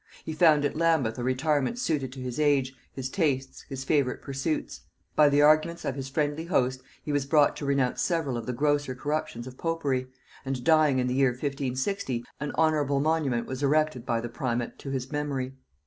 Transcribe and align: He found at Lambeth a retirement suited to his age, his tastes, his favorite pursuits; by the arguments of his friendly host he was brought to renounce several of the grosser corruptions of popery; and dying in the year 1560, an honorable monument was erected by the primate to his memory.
He 0.25 0.33
found 0.33 0.65
at 0.65 0.75
Lambeth 0.75 1.19
a 1.19 1.23
retirement 1.23 1.77
suited 1.77 2.11
to 2.13 2.19
his 2.19 2.39
age, 2.39 2.73
his 2.91 3.07
tastes, 3.07 3.61
his 3.69 3.83
favorite 3.83 4.23
pursuits; 4.23 4.81
by 5.15 5.29
the 5.29 5.43
arguments 5.43 5.85
of 5.85 5.93
his 5.93 6.09
friendly 6.09 6.45
host 6.45 6.81
he 7.03 7.11
was 7.11 7.27
brought 7.27 7.55
to 7.57 7.67
renounce 7.67 8.01
several 8.01 8.35
of 8.35 8.47
the 8.47 8.53
grosser 8.53 8.95
corruptions 8.95 9.45
of 9.45 9.59
popery; 9.59 10.07
and 10.43 10.63
dying 10.63 10.97
in 10.97 11.05
the 11.05 11.13
year 11.13 11.29
1560, 11.29 12.25
an 12.39 12.51
honorable 12.55 12.99
monument 12.99 13.45
was 13.45 13.61
erected 13.61 14.03
by 14.03 14.19
the 14.19 14.27
primate 14.27 14.79
to 14.79 14.89
his 14.89 15.11
memory. 15.11 15.53